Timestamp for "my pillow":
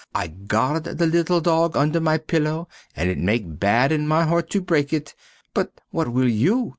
2.01-2.67